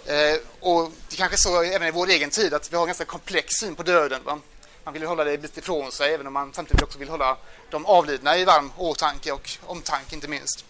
Eh, 0.06 0.40
och 0.60 0.92
det 1.10 1.16
kanske 1.16 1.36
är 1.36 1.38
så 1.38 1.62
även 1.62 1.88
i 1.88 1.92
vår 1.92 2.10
egen 2.10 2.30
tid 2.30 2.54
att 2.54 2.72
vi 2.72 2.76
har 2.76 2.84
en 2.84 2.88
ganska 2.88 3.06
komplex 3.06 3.54
syn 3.60 3.76
på 3.76 3.84
döden. 3.84 4.24
Va? 4.24 4.40
Man 4.84 4.94
vill 4.94 5.04
hålla 5.04 5.24
det 5.24 5.38
lite 5.38 5.60
ifrån 5.60 5.92
sig 5.92 6.14
även 6.14 6.28
om 6.28 6.34
man 6.34 6.54
samtidigt 6.54 6.84
också 6.84 7.00
vill 7.00 7.10
hålla 7.10 7.38
de 7.70 7.86
avlidna 7.86 8.38
i 8.38 8.46
varm 8.46 8.72
åtanke 8.78 9.32
och 9.32 9.50
omtanke 9.66 10.16
inte 10.16 10.28
minst. 10.28 10.66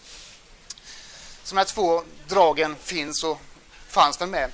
Så 1.43 1.55
de 1.55 1.57
här 1.57 1.65
två 1.65 2.03
dragen 2.27 2.75
finns 2.75 3.23
och 3.23 3.39
fanns 3.87 4.21
väl 4.21 4.29
med. 4.29 4.51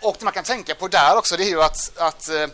Och 0.00 0.16
det 0.18 0.24
man 0.24 0.34
kan 0.34 0.44
tänka 0.44 0.74
på 0.74 0.88
där 0.88 1.16
också 1.16 1.36
det 1.36 1.44
är 1.44 1.48
ju 1.48 1.62
att, 1.62 1.98
att 1.98 2.28
eh, 2.28 2.46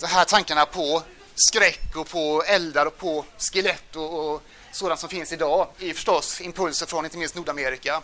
de 0.00 0.06
här 0.06 0.24
tankarna 0.24 0.66
på 0.66 1.02
skräck 1.34 1.96
och 1.96 2.08
på 2.08 2.42
eldar 2.46 2.86
och 2.86 2.98
på 2.98 3.24
skelett 3.38 3.96
och, 3.96 4.34
och 4.34 4.42
sådant 4.72 5.00
som 5.00 5.08
finns 5.08 5.32
idag 5.32 5.68
är 5.78 5.94
förstås 5.94 6.40
impulser 6.40 6.86
från 6.86 7.04
inte 7.04 7.18
minst 7.18 7.34
Nordamerika. 7.34 8.02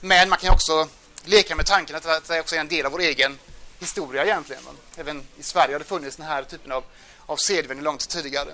Men 0.00 0.28
man 0.28 0.38
kan 0.38 0.54
också 0.54 0.88
leka 1.24 1.56
med 1.56 1.66
tanken 1.66 1.96
att 1.96 2.28
det 2.28 2.40
också 2.40 2.56
är 2.56 2.60
en 2.60 2.68
del 2.68 2.86
av 2.86 2.92
vår 2.92 3.00
egen 3.00 3.38
historia 3.78 4.24
egentligen. 4.24 4.62
Även 4.96 5.22
i 5.38 5.42
Sverige 5.42 5.74
har 5.74 5.78
det 5.78 5.84
funnits 5.84 6.16
den 6.16 6.26
här 6.26 6.42
typen 6.42 6.72
av, 6.72 6.84
av 7.26 7.36
sedvänjor 7.36 7.84
långt 7.84 8.08
tidigare. 8.08 8.52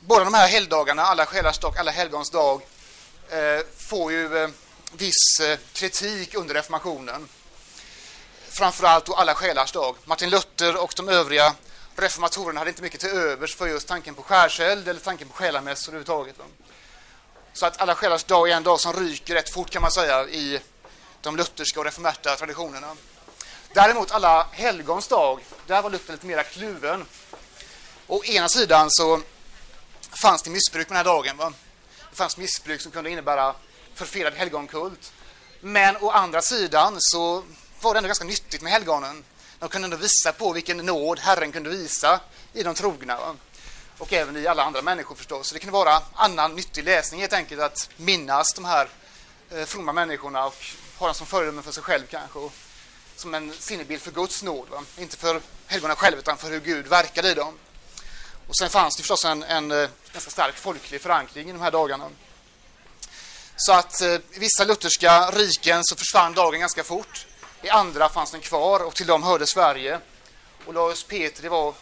Båda 0.00 0.24
de 0.24 0.34
här 0.34 0.48
helgdagarna, 0.48 1.02
alla 1.02 1.26
själars 1.26 1.58
dag, 1.58 1.78
alla 1.78 1.90
helgons 1.90 2.30
dag, 2.30 2.62
eh, 3.30 3.66
får 3.76 4.12
ju 4.12 4.38
eh, 4.38 4.48
viss 4.92 5.40
eh, 5.40 5.58
kritik 5.72 6.34
under 6.34 6.54
reformationen. 6.54 7.28
Framförallt 8.48 9.04
då 9.04 9.14
alla 9.14 9.34
själars 9.34 9.72
dag. 9.72 9.96
Martin 10.04 10.30
Luther 10.30 10.76
och 10.76 10.92
de 10.96 11.08
övriga 11.08 11.54
reformatorerna 11.96 12.60
hade 12.60 12.70
inte 12.70 12.82
mycket 12.82 13.00
till 13.00 13.08
övers 13.08 13.56
för 13.56 13.66
just 13.66 13.88
tanken 13.88 14.14
på 14.14 14.22
skärseld 14.22 14.88
eller 14.88 15.00
tanken 15.00 15.28
på 15.28 15.34
själamässor 15.34 15.92
överhuvudtaget. 15.92 16.36
Så 17.52 17.66
att 17.66 17.80
alla 17.80 17.94
själars 17.94 18.24
dag 18.24 18.50
är 18.50 18.56
en 18.56 18.62
dag 18.62 18.80
som 18.80 18.92
ryker 18.92 19.34
rätt 19.34 19.50
fort 19.50 19.70
kan 19.70 19.82
man 19.82 19.90
säga 19.90 20.28
i 20.28 20.60
de 21.20 21.36
lutherska 21.36 21.80
och 21.80 21.84
reformerta 21.84 22.36
traditionerna. 22.36 22.96
Däremot 23.74 24.10
alla 24.10 24.46
helgons 24.52 25.08
dag, 25.08 25.40
där 25.66 25.82
var 25.82 25.90
Luther 25.90 26.12
lite 26.12 26.26
mera 26.26 26.44
kluven. 26.44 27.04
Å 28.06 28.24
ena 28.24 28.48
sidan 28.48 28.90
så 28.90 29.20
fanns 30.22 30.42
det 30.42 30.50
missbruk 30.50 30.88
med 30.88 30.96
den 30.96 31.06
här 31.06 31.14
dagen. 31.14 31.36
Va? 31.36 31.52
Det 32.10 32.16
fanns 32.16 32.36
missbruk 32.36 32.80
som 32.80 32.92
kunde 32.92 33.10
innebära 33.10 33.54
förfelad 33.94 34.34
helgonkult. 34.34 35.12
Men 35.60 35.96
å 35.96 36.10
andra 36.10 36.42
sidan 36.42 36.96
så 36.98 37.44
var 37.80 37.94
det 37.94 37.98
ändå 37.98 38.08
ganska 38.08 38.24
nyttigt 38.24 38.62
med 38.62 38.72
helgonen. 38.72 39.24
De 39.62 39.68
kunde 39.68 39.86
ändå 39.86 39.96
visa 39.96 40.32
på 40.32 40.52
vilken 40.52 40.76
nåd 40.76 41.18
Herren 41.18 41.52
kunde 41.52 41.70
visa 41.70 42.20
i 42.52 42.62
de 42.62 42.74
trogna. 42.74 43.16
Va? 43.16 43.36
Och 43.98 44.12
även 44.12 44.36
i 44.36 44.46
alla 44.46 44.62
andra 44.62 44.82
människor 44.82 45.14
förstås. 45.14 45.48
Så 45.48 45.54
det 45.54 45.60
kunde 45.60 45.72
vara 45.72 46.02
annan 46.14 46.54
nyttig 46.54 46.84
läsning 46.84 47.20
helt 47.20 47.32
enkelt 47.32 47.60
att 47.60 47.90
minnas 47.96 48.52
de 48.54 48.64
här 48.64 48.88
eh, 49.50 49.64
fromma 49.64 49.92
människorna 49.92 50.46
och 50.46 50.64
ha 50.98 51.06
dem 51.06 51.14
som 51.14 51.26
föredöme 51.26 51.62
för 51.62 51.72
sig 51.72 51.82
själv 51.82 52.06
kanske. 52.10 52.38
Och 52.38 52.52
som 53.16 53.34
en 53.34 53.52
sinnebild 53.52 54.02
för 54.02 54.10
Guds 54.10 54.42
nåd. 54.42 54.68
Va? 54.68 54.82
Inte 54.98 55.16
för 55.16 55.40
helgonen 55.66 55.96
själva 55.96 56.18
utan 56.18 56.38
för 56.38 56.50
hur 56.50 56.60
Gud 56.60 56.86
verkade 56.86 57.30
i 57.30 57.34
dem. 57.34 57.58
Och 58.48 58.56
sen 58.56 58.70
fanns 58.70 58.96
det 58.96 59.02
förstås 59.02 59.24
en, 59.24 59.42
en, 59.42 59.70
en 59.70 59.88
ganska 60.12 60.30
stark 60.30 60.56
folklig 60.56 61.00
förankring 61.00 61.48
i 61.48 61.52
de 61.52 61.60
här 61.60 61.70
dagarna. 61.70 62.10
Så 63.56 63.72
att 63.72 64.00
eh, 64.00 64.08
i 64.08 64.38
vissa 64.38 64.64
lutherska 64.64 65.30
riken 65.30 65.80
så 65.84 65.96
försvann 65.96 66.34
dagen 66.34 66.60
ganska 66.60 66.84
fort. 66.84 67.26
I 67.62 67.68
andra 67.68 68.08
fanns 68.08 68.30
den 68.30 68.40
kvar 68.40 68.80
och 68.80 68.94
till 68.94 69.06
dem 69.06 69.22
hörde 69.22 69.46
Sverige. 69.46 69.98
Och 70.66 70.74
Lars 70.74 71.04
Petri 71.04 71.48
var 71.48 71.74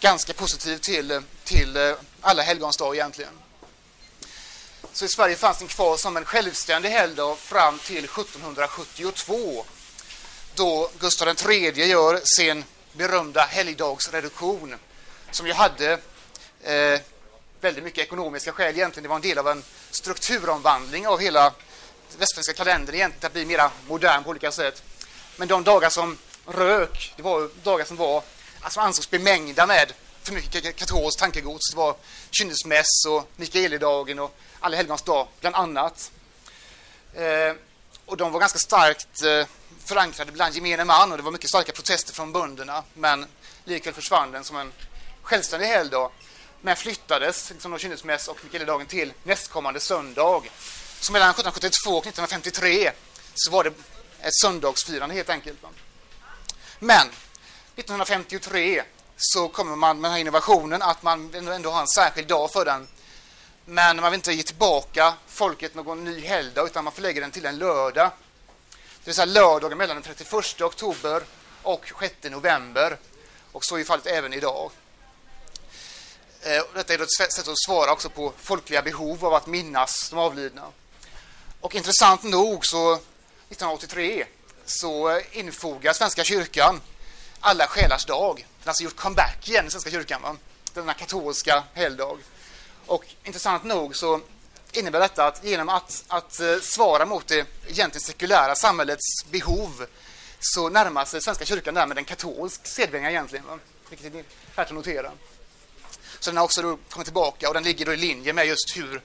ganska 0.00 0.32
positiv 0.32 0.78
till, 0.78 1.22
till 1.44 1.76
eh, 1.76 1.94
alla 2.20 2.42
helgons 2.42 2.76
dag 2.76 2.94
egentligen. 2.94 3.38
Så 4.92 5.04
i 5.04 5.08
Sverige 5.08 5.36
fanns 5.36 5.58
den 5.58 5.68
kvar 5.68 5.96
som 5.96 6.16
en 6.16 6.24
självständig 6.24 6.90
helgdag 6.90 7.38
fram 7.38 7.78
till 7.78 8.04
1772 8.04 9.64
då 10.54 10.90
Gustav 10.98 11.28
III 11.28 11.88
gör 11.88 12.20
sin 12.24 12.64
berömda 12.92 13.40
helgdagsreduktion 13.40 14.74
som 15.30 15.46
ju 15.46 15.52
hade 15.52 15.92
eh, 16.62 17.00
väldigt 17.60 17.84
mycket 17.84 18.04
ekonomiska 18.04 18.52
skäl 18.52 18.74
egentligen. 18.74 19.02
Det 19.02 19.08
var 19.08 19.16
en 19.16 19.22
del 19.22 19.38
av 19.38 19.48
en 19.48 19.62
strukturomvandling 19.90 21.06
av 21.06 21.20
hela 21.20 21.52
västfinska 22.18 22.52
kalendern 22.52 22.94
egentligen 22.94 23.26
att 23.26 23.32
bli 23.32 23.44
mer 23.44 23.70
modern 23.88 24.24
på 24.24 24.30
olika 24.30 24.52
sätt. 24.52 24.82
Men 25.36 25.48
de 25.48 25.64
dagar 25.64 25.90
som 25.90 26.18
rök, 26.46 27.12
det 27.16 27.22
var 27.22 27.50
dagar 27.62 27.84
som 27.84 27.96
var 27.96 28.22
alltså 28.60 28.80
ansågs 28.80 29.10
bemängda 29.10 29.66
med 29.66 29.92
för 30.22 30.32
mycket 30.32 30.76
katolskt 30.76 31.20
tankegods. 31.20 31.70
Det 31.70 31.76
var 31.76 31.96
kynnelsmäss 32.30 33.04
och 33.08 33.28
Mikaelidagen 33.36 34.18
och 34.18 34.36
Alla 34.64 34.76
helgons 34.76 35.02
dag, 35.02 35.28
bland 35.40 35.56
annat. 35.56 36.10
Eh, 37.14 37.54
och 38.06 38.16
de 38.16 38.32
var 38.32 38.40
ganska 38.40 38.58
starkt 38.58 39.22
eh, 39.22 39.46
förankrade 39.84 40.32
bland 40.32 40.54
gemene 40.54 40.84
man 40.84 41.10
och 41.12 41.18
det 41.18 41.24
var 41.24 41.30
mycket 41.30 41.48
starka 41.48 41.72
protester 41.72 42.14
från 42.14 42.32
bönderna. 42.32 42.82
Men 42.94 43.26
likväl 43.64 43.94
försvann 43.94 44.32
den 44.32 44.44
som 44.44 44.56
en 44.56 44.72
självständig 45.22 45.66
helgdag. 45.66 46.10
Men 46.60 46.76
flyttades, 46.76 47.50
liksom 47.50 47.78
kynnelsmäss 47.78 48.28
och 48.28 48.44
Mikaelidagen, 48.44 48.86
till 48.86 49.12
nästkommande 49.22 49.80
söndag. 49.80 50.42
Så 51.00 51.12
mellan 51.12 51.30
1772 51.30 51.90
och 51.90 52.06
1953 52.06 52.92
så 53.34 53.50
var 53.50 53.64
det 53.64 53.72
ett 54.22 54.34
söndagsfirande 54.34 55.14
helt 55.14 55.30
enkelt. 55.30 55.58
Men 56.78 57.08
1953 57.76 58.82
så 59.16 59.48
kommer 59.48 59.76
man 59.76 60.00
med 60.00 60.08
den 60.08 60.12
här 60.12 60.20
innovationen 60.20 60.82
att 60.82 61.02
man 61.02 61.34
ändå 61.34 61.70
har 61.70 61.80
en 61.80 61.88
särskild 61.88 62.28
dag 62.28 62.52
för 62.52 62.64
den. 62.64 62.88
Men 63.64 63.96
man 63.96 64.10
vill 64.10 64.18
inte 64.18 64.32
ge 64.32 64.42
tillbaka 64.42 65.14
folket 65.26 65.74
någon 65.74 66.04
ny 66.04 66.20
helgdag 66.20 66.66
utan 66.66 66.84
man 66.84 66.92
förlägger 66.92 67.20
den 67.20 67.30
till 67.30 67.46
en 67.46 67.58
lördag. 67.58 68.10
Det 68.70 69.04
vill 69.04 69.14
säga 69.14 69.24
lördagen 69.24 69.78
mellan 69.78 69.96
den 69.96 70.02
31 70.02 70.60
oktober 70.60 71.22
och 71.62 71.92
6 72.00 72.14
november. 72.22 72.96
Och 73.52 73.64
så 73.64 73.78
är 73.78 73.84
fallet 73.84 74.06
även 74.06 74.32
idag. 74.32 74.70
Eh, 76.40 76.62
detta 76.74 76.94
är 76.94 77.02
ett 77.02 77.12
sätt 77.12 77.48
att 77.48 77.62
svara 77.66 77.92
också 77.92 78.10
på 78.10 78.32
folkliga 78.38 78.82
behov 78.82 79.24
av 79.24 79.34
att 79.34 79.46
minnas 79.46 80.10
de 80.10 80.18
avlidna. 80.18 80.66
Och 81.60 81.74
intressant 81.74 82.22
nog 82.22 82.66
så 82.66 83.00
1983 83.52 84.24
så 84.66 85.10
eh, 85.10 85.22
infogar 85.32 85.92
Svenska 85.92 86.24
kyrkan 86.24 86.80
alla 87.40 87.66
själars 87.66 88.04
dag. 88.04 88.36
Den 88.36 88.46
har 88.64 88.70
alltså 88.70 88.84
gjort 88.84 88.96
comeback 88.96 89.48
igen 89.48 89.70
Svenska 89.70 89.90
kyrkan, 89.90 90.22
va? 90.22 90.36
denna 90.74 90.94
katolska 90.94 91.64
helgdag. 91.74 92.18
Och 92.86 93.04
intressant 93.24 93.64
nog 93.64 93.96
så 93.96 94.20
innebär 94.72 95.00
detta 95.00 95.26
att 95.26 95.44
genom 95.44 95.68
att, 95.68 96.04
att 96.08 96.40
eh, 96.40 96.58
svara 96.62 97.06
mot 97.06 97.26
det 97.26 97.46
egentligen 97.66 98.00
sekulära 98.00 98.54
samhällets 98.54 99.24
behov 99.30 99.86
så 100.40 100.68
närmar 100.68 101.04
sig 101.04 101.22
Svenska 101.22 101.44
kyrkan 101.44 101.74
därmed 101.74 101.98
en 101.98 102.04
katolsk 102.04 102.66
sedvänja 102.66 103.10
egentligen, 103.10 103.46
va? 103.46 103.58
vilket 103.90 104.14
är 104.14 104.24
värt 104.56 104.68
att 104.68 104.74
notera. 104.74 105.12
Så 106.20 106.30
den 106.30 106.36
har 106.36 106.44
också 106.44 106.62
då 106.62 106.78
kommit 106.90 107.06
tillbaka 107.06 107.48
och 107.48 107.54
den 107.54 107.62
ligger 107.62 107.86
då 107.86 107.92
i 107.92 107.96
linje 107.96 108.32
med 108.32 108.46
just 108.46 108.76
hur 108.76 109.02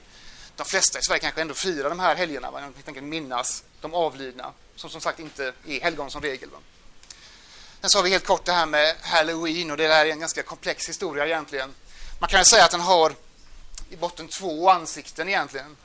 de 0.58 0.64
flesta 0.64 0.98
i 0.98 1.02
Sverige 1.02 1.20
kanske 1.20 1.40
ändå 1.40 1.54
firar 1.54 1.88
de 1.88 2.00
här 2.00 2.14
helgerna. 2.14 2.50
Va? 2.50 2.60
Helt 2.60 2.88
enkelt 2.88 3.06
minnas 3.06 3.64
de 3.80 3.94
avlidna, 3.94 4.52
som 4.76 4.90
som 4.90 5.00
sagt 5.00 5.18
inte 5.18 5.52
är 5.66 5.80
helgon 5.80 6.10
som 6.10 6.22
regel. 6.22 6.50
Va? 6.50 6.58
Sen 7.80 7.90
så 7.90 7.98
har 7.98 8.02
vi 8.02 8.10
helt 8.10 8.26
kort 8.26 8.44
det 8.44 8.52
här 8.52 8.66
med 8.66 8.96
Halloween 9.00 9.70
och 9.70 9.76
det 9.76 9.88
här 9.88 10.06
är 10.06 10.10
en 10.10 10.20
ganska 10.20 10.42
komplex 10.42 10.88
historia 10.88 11.26
egentligen. 11.26 11.74
Man 12.18 12.28
kan 12.28 12.44
säga 12.44 12.64
att 12.64 12.70
den 12.70 12.80
har 12.80 13.14
i 13.90 13.96
botten 13.96 14.28
två 14.28 14.70
ansikten 14.70 15.28
egentligen. 15.28 15.76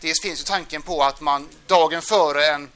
Dels 0.00 0.22
finns 0.22 0.40
ju 0.40 0.44
tanken 0.44 0.82
på 0.82 1.02
att 1.02 1.20
man 1.20 1.48
dagen 1.66 2.02
före 2.02 2.46
en 2.46 2.70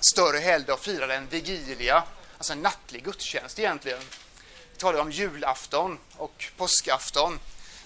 större 0.00 0.38
helgdag 0.38 0.80
firar 0.80 1.08
en 1.08 1.26
vigilia, 1.26 2.02
alltså 2.36 2.52
en 2.52 2.60
nattlig 2.60 3.04
gudstjänst 3.04 3.58
egentligen. 3.58 4.00
Vi 4.72 4.78
talar 4.78 5.00
om 5.00 5.10
julafton 5.10 5.98
och 6.16 6.44
påskafton 6.56 7.38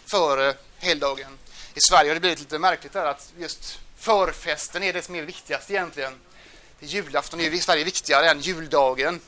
före 0.06 0.54
helgdagen. 0.78 1.38
I 1.74 1.80
Sverige 1.80 2.10
har 2.10 2.14
det 2.14 2.20
blivit 2.20 2.38
lite 2.38 2.58
märkligt 2.58 2.92
där 2.92 3.04
att 3.04 3.32
just 3.38 3.78
förfesten 3.96 4.82
är 4.82 4.92
det 4.92 5.02
som 5.02 5.14
är 5.14 5.22
viktigast 5.22 5.70
egentligen. 5.70 6.20
Julafton 6.80 7.40
är 7.40 7.54
i 7.54 7.60
Sverige 7.60 7.84
viktigare 7.84 8.30
än 8.30 8.40
juldagen. 8.40 9.20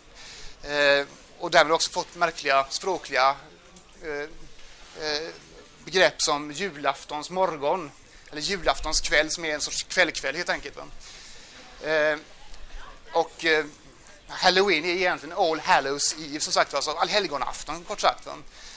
Eh, 0.63 1.07
och 1.39 1.51
därmed 1.51 1.73
också 1.73 1.91
fått 1.91 2.15
märkliga 2.15 2.67
språkliga 2.69 3.37
eh, 4.03 4.29
eh, 5.07 5.29
begrepp 5.85 6.15
som 6.17 6.53
julaftons 6.53 7.31
morgon 7.31 7.91
eller 8.31 8.43
julaftons 8.43 9.01
kväll 9.01 9.31
som 9.31 9.45
är 9.45 9.55
en 9.55 9.61
sorts 9.61 9.83
kvällkväll 9.83 10.37
helt 10.37 10.49
enkelt. 10.49 10.79
Eh, 11.83 12.17
och 13.13 13.45
eh, 13.45 13.65
Halloween 14.29 14.85
är 14.85 14.89
egentligen 14.89 15.39
All 15.39 15.61
Hallows 15.61 16.17
Eve, 16.19 16.41
som 16.41 16.53
sagt, 16.53 16.75
alltså 16.75 16.91
allhelgonafton 16.91 17.85
kort 17.85 18.01
sagt, 18.01 18.27
va? 18.27 18.33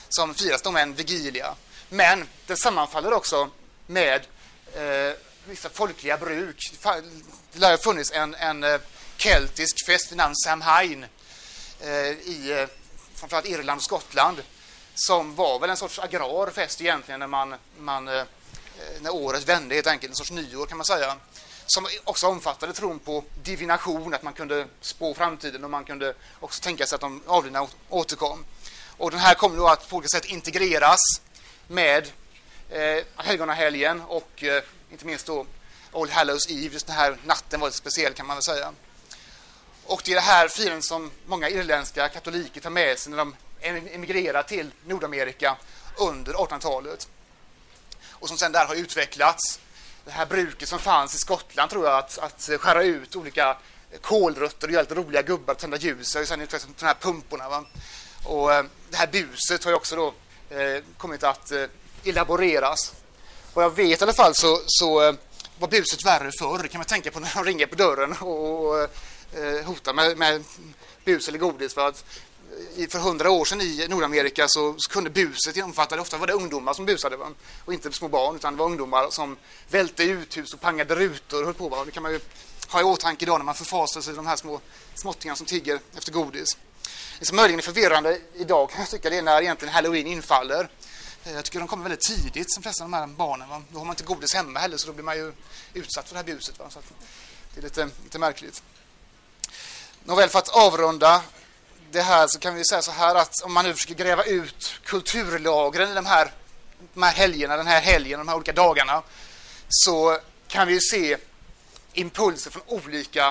som 0.08 0.34
firas 0.34 0.62
då 0.62 0.70
med 0.70 0.82
en 0.82 0.94
vigilia. 0.94 1.54
Men 1.88 2.28
den 2.46 2.56
sammanfaller 2.56 3.12
också 3.12 3.50
med 3.86 4.26
eh, 4.74 5.16
vissa 5.44 5.68
folkliga 5.68 6.16
bruk. 6.16 6.72
Det 7.52 7.58
lär 7.58 7.70
ha 7.70 7.78
funnits 7.78 8.12
en, 8.12 8.34
en 8.34 8.64
eh, 8.64 8.80
keltisk 9.16 9.86
fest 9.86 10.12
vid 10.12 10.16
namn 10.16 10.36
Samhain 10.36 11.06
eh, 11.80 11.90
i 12.08 12.58
eh, 12.60 12.68
framförallt 13.14 13.46
Irland 13.46 13.78
och 13.78 13.84
Skottland 13.84 14.42
som 14.96 15.34
var 15.34 15.58
väl 15.58 15.70
en 15.70 15.76
sorts 15.76 15.98
agrar 15.98 16.50
fest 16.50 16.80
egentligen 16.80 17.20
när, 17.20 17.26
man, 17.26 17.54
man, 17.78 18.08
eh, 18.08 18.14
eh, 18.14 18.24
när 19.00 19.14
året 19.14 19.48
vände, 19.48 19.74
helt 19.74 19.86
enkelt, 19.86 20.10
en 20.10 20.16
sorts 20.16 20.30
nyår 20.30 20.66
kan 20.66 20.78
man 20.78 20.86
säga. 20.86 21.16
Som 21.66 21.86
också 22.04 22.26
omfattade 22.26 22.72
tron 22.72 22.98
på 22.98 23.24
divination, 23.42 24.14
att 24.14 24.22
man 24.22 24.32
kunde 24.32 24.66
spå 24.80 25.14
framtiden 25.14 25.64
och 25.64 25.70
man 25.70 25.84
kunde 25.84 26.14
också 26.40 26.62
tänka 26.62 26.86
sig 26.86 26.94
att 26.94 27.00
de 27.00 27.22
avlidna 27.26 27.66
återkom. 27.88 28.44
Och 28.96 29.10
den 29.10 29.20
här 29.20 29.34
kommer 29.34 29.56
då 29.56 29.68
att 29.68 29.88
på 29.88 29.96
olika 29.96 30.08
sätt 30.08 30.24
integreras 30.24 31.00
med 31.68 32.12
eh, 32.70 33.04
helgonahelgen 33.16 34.00
och 34.00 34.44
eh, 34.44 34.62
inte 34.90 35.06
minst 35.06 35.26
då 35.26 35.46
All 35.92 36.10
Hallows 36.10 36.50
Eve, 36.50 36.72
just 36.72 36.86
den 36.86 36.96
här 36.96 37.16
natten 37.24 37.60
var 37.60 37.68
lite 37.68 37.78
speciell 37.78 38.14
kan 38.14 38.26
man 38.26 38.36
väl 38.36 38.42
säga. 38.42 38.72
Och 39.84 40.02
det 40.04 40.10
är 40.10 40.14
det 40.14 40.20
här 40.20 40.48
firandet 40.48 40.84
som 40.84 41.10
många 41.26 41.48
irländska 41.48 42.08
katoliker 42.08 42.60
tar 42.60 42.70
med 42.70 42.98
sig 42.98 43.10
när 43.10 43.18
de 43.18 43.34
emigrerar 43.92 44.42
till 44.42 44.70
Nordamerika 44.84 45.56
under 45.98 46.32
1800-talet. 46.32 47.08
Och 48.10 48.28
som 48.28 48.38
sen 48.38 48.52
där 48.52 48.66
har 48.66 48.74
utvecklats. 48.74 49.60
Det 50.04 50.10
här 50.10 50.26
bruket 50.26 50.68
som 50.68 50.78
fanns 50.78 51.14
i 51.14 51.18
Skottland 51.18 51.70
tror 51.70 51.86
jag, 51.86 51.98
att, 51.98 52.18
att 52.18 52.50
skära 52.60 52.82
ut 52.82 53.16
olika 53.16 53.56
kolrötter 54.00 54.66
och 54.66 54.72
göra 54.72 54.82
lite 54.82 54.94
roliga 54.94 55.22
gubbar 55.22 55.54
och 55.54 55.60
tända 55.60 55.76
ljus. 55.76 56.14
Och 56.14 56.28
sen 56.28 56.40
utvecklats 56.40 56.80
de 56.80 56.86
här 56.86 56.94
pumporna. 56.94 57.48
Va? 57.48 57.64
Och 58.24 58.54
eh, 58.54 58.64
det 58.90 58.96
här 58.96 59.06
buset 59.06 59.64
har 59.64 59.70
ju 59.70 59.76
också 59.76 59.96
då 59.96 60.14
eh, 60.50 60.84
kommit 60.96 61.22
att 61.22 61.52
eh, 61.52 61.64
elaboreras. 62.04 62.92
Vad 63.54 63.64
jag 63.64 63.76
vet 63.76 64.00
i 64.00 64.04
alla 64.04 64.12
fall 64.12 64.34
så, 64.34 64.60
så 64.66 65.02
eh, 65.02 65.14
var 65.58 65.68
buset 65.68 66.04
värre 66.04 66.30
förr. 66.38 66.68
kan 66.68 66.78
man 66.78 66.86
tänka 66.86 67.10
på 67.10 67.20
när 67.20 67.34
de 67.34 67.44
ringer 67.44 67.66
på 67.66 67.74
dörren 67.74 68.12
och, 68.12 68.66
och 68.66 68.80
eh, 69.32 69.64
hotar 69.64 69.94
med, 69.94 70.18
med 70.18 70.44
bus 71.04 71.28
eller 71.28 71.38
godis. 71.38 71.74
För 71.74 71.88
att 71.88 72.04
eh, 72.76 72.88
för 72.88 72.98
hundra 72.98 73.30
år 73.30 73.44
sedan 73.44 73.60
i 73.60 73.86
Nordamerika 73.88 74.48
så, 74.48 74.74
så 74.78 74.90
kunde 74.90 75.10
buset 75.10 75.64
omfatta, 75.64 76.00
ofta 76.00 76.18
var 76.18 76.26
det 76.26 76.32
ungdomar 76.32 76.72
som 76.72 76.86
busade 76.86 77.16
va? 77.16 77.26
och 77.64 77.72
inte 77.72 77.92
små 77.92 78.08
barn 78.08 78.36
utan 78.36 78.52
det 78.52 78.58
var 78.58 78.66
ungdomar 78.66 79.10
som 79.10 79.36
välte 79.68 80.04
uthus 80.04 80.54
och 80.54 80.60
pangade 80.60 80.94
rutor 80.94 81.40
och 81.40 81.44
höll 81.44 81.54
på. 81.54 81.68
Va? 81.68 81.84
Det 81.84 81.90
kan 81.90 82.02
man 82.02 82.12
ju 82.12 82.20
ha 82.68 82.80
i 82.80 82.84
åtanke 82.84 83.24
idag 83.24 83.38
när 83.38 83.44
man 83.44 83.54
förfasar 83.54 84.00
sig 84.00 84.14
de 84.14 84.26
här 84.26 84.36
små 84.36 84.60
småttingarna 84.94 85.36
som 85.36 85.46
tigger 85.46 85.80
efter 85.96 86.12
godis. 86.12 86.56
Det 87.18 87.26
som 87.26 87.36
möjligen 87.36 87.58
är 87.58 87.62
förvirrande 87.62 88.18
idag 88.34 88.70
kan 88.70 88.80
jag 88.80 88.90
tycka 88.90 89.10
det 89.10 89.18
är 89.18 89.22
när 89.22 89.42
egentligen 89.42 89.74
halloween 89.74 90.06
infaller. 90.06 90.68
Eh, 91.24 91.32
jag 91.32 91.44
tycker 91.44 91.58
de 91.58 91.68
kommer 91.68 91.82
väldigt 91.82 92.00
tidigt, 92.00 92.54
de 92.56 92.62
flesta 92.62 92.84
av 92.84 92.90
de 92.90 92.96
här 92.96 93.06
barnen. 93.06 93.48
Va? 93.48 93.62
Då 93.72 93.78
har 93.78 93.84
man 93.84 93.92
inte 93.92 94.04
godis 94.04 94.34
hemma 94.34 94.60
heller 94.60 94.76
så 94.76 94.86
då 94.86 94.92
blir 94.92 95.04
man 95.04 95.16
ju 95.16 95.32
utsatt 95.74 96.08
för 96.08 96.14
det 96.14 96.18
här 96.18 96.34
buset. 96.34 96.58
Va? 96.58 96.70
Så 96.70 96.80
det 97.54 97.60
är 97.60 97.62
lite, 97.62 97.88
lite 98.04 98.18
märkligt. 98.18 98.62
Nåväl, 100.04 100.28
för 100.28 100.38
att 100.38 100.48
avrunda 100.48 101.22
det 101.90 102.02
här 102.02 102.26
så 102.28 102.38
kan 102.38 102.54
vi 102.54 102.64
säga 102.64 102.82
så 102.82 102.90
här 102.90 103.14
att 103.14 103.42
om 103.42 103.52
man 103.52 103.64
nu 103.64 103.74
försöker 103.74 103.94
gräva 103.94 104.24
ut 104.24 104.80
kulturlagren 104.84 105.90
i 105.90 105.94
de 105.94 106.06
här, 106.06 106.32
de 106.94 107.02
här 107.02 107.12
helgerna, 107.12 107.56
den 107.56 107.66
här 107.66 107.80
helgen, 107.80 108.18
de 108.18 108.28
här 108.28 108.36
olika 108.36 108.52
dagarna 108.52 109.02
så 109.68 110.18
kan 110.48 110.68
vi 110.68 110.80
se 110.80 111.16
impulser 111.92 112.50
från 112.50 112.62
olika 112.66 113.26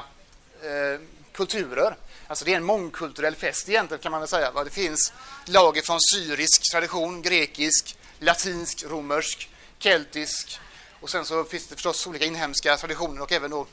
eh, 0.62 1.02
kulturer. 1.34 1.98
Alltså 2.28 2.46
det 2.46 2.54
är 2.54 2.58
en 2.58 2.64
mångkulturell 2.64 3.36
fest 3.36 3.70
egentligen 3.70 4.02
kan 4.02 4.12
man 4.12 4.22
väl 4.22 4.28
säga. 4.28 4.64
Det 4.64 4.70
finns 4.70 5.14
lager 5.46 5.82
från 5.82 6.00
syrisk 6.02 6.72
tradition, 6.72 7.22
grekisk, 7.22 7.98
latinsk, 8.20 8.84
romersk, 8.84 9.50
keltisk 9.80 10.60
och 11.00 11.10
sen 11.10 11.26
så 11.26 11.44
finns 11.44 11.68
det 11.68 11.76
förstås 11.76 12.08
olika 12.08 12.26
inhemska 12.26 12.78
traditioner 12.78 13.22
och 13.22 13.32
även 13.32 13.52
då 13.52 13.68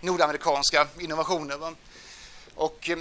nordamerikanska 0.00 0.86
innovationer. 0.98 1.74
Och 2.54 2.90
eh, 2.90 2.98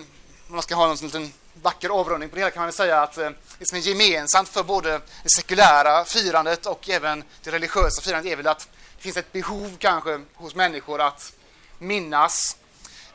om 0.48 0.54
man 0.54 0.62
ska 0.62 0.76
ha 0.76 0.92
en 0.92 0.96
liten 0.96 1.34
vacker 1.62 1.90
avrundning 1.90 2.30
på 2.30 2.36
det 2.36 2.42
hela 2.42 2.52
kan 2.52 2.64
man 2.64 2.74
säga 2.74 3.02
att 3.02 3.18
eh, 3.18 3.30
det 3.60 3.68
som 3.68 3.78
är 3.78 3.82
gemensamt 3.82 4.50
för 4.50 4.64
både 4.64 5.02
det 5.24 5.30
sekulära 5.36 6.06
firandet 6.06 6.66
och 6.66 6.90
även 6.90 7.24
det 7.44 7.52
religiösa 7.52 8.02
firandet 8.02 8.32
är 8.32 8.36
väl 8.36 8.48
att 8.48 8.70
det 8.98 9.04
finns 9.04 9.18
ett 9.18 9.32
behov 9.32 9.78
kanske 9.80 10.22
hos 10.36 10.56
människor 10.56 11.02
att 11.02 11.34
minnas 11.80 12.58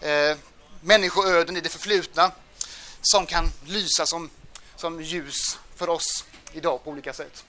eh, 0.01 0.37
människoöden 0.81 1.57
i 1.57 1.61
det 1.61 1.69
förflutna 1.69 2.33
som 3.03 3.27
kan 3.27 3.53
lysa 3.65 4.07
som, 4.07 4.31
som 4.77 5.03
ljus 5.03 5.59
för 5.77 5.89
oss 5.89 6.25
idag 6.53 6.85
på 6.85 6.91
olika 6.91 7.13
sätt. 7.13 7.45